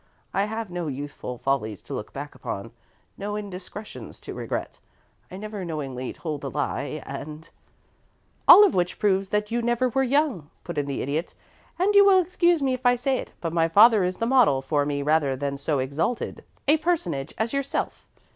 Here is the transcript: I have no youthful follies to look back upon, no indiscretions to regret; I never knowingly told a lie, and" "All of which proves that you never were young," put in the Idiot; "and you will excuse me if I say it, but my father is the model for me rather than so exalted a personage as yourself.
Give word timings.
I 0.33 0.45
have 0.45 0.71
no 0.71 0.87
youthful 0.87 1.37
follies 1.37 1.83
to 1.83 1.93
look 1.93 2.11
back 2.11 2.33
upon, 2.33 2.71
no 3.19 3.35
indiscretions 3.35 4.19
to 4.21 4.33
regret; 4.33 4.79
I 5.29 5.37
never 5.37 5.63
knowingly 5.63 6.11
told 6.11 6.43
a 6.43 6.47
lie, 6.49 7.03
and" 7.05 7.47
"All 8.47 8.63
of 8.65 8.73
which 8.73 8.97
proves 8.97 9.29
that 9.29 9.51
you 9.51 9.61
never 9.61 9.89
were 9.89 10.01
young," 10.01 10.49
put 10.63 10.79
in 10.79 10.87
the 10.87 11.03
Idiot; 11.03 11.35
"and 11.77 11.93
you 11.93 12.03
will 12.03 12.17
excuse 12.19 12.63
me 12.63 12.73
if 12.73 12.83
I 12.83 12.95
say 12.95 13.19
it, 13.19 13.33
but 13.41 13.53
my 13.53 13.67
father 13.67 14.03
is 14.03 14.17
the 14.17 14.25
model 14.25 14.63
for 14.63 14.87
me 14.87 15.03
rather 15.03 15.35
than 15.35 15.55
so 15.55 15.77
exalted 15.77 16.43
a 16.67 16.77
personage 16.77 17.35
as 17.37 17.53
yourself. 17.53 18.07